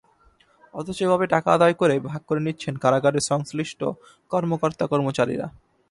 [0.73, 3.79] অথচ এভাবে টাকা আদায় করে ভাগ করে নিচ্ছেন কারাগারের সংশ্লিষ্ট
[4.31, 5.47] কর্মকর্তা-কর্মচারীরা।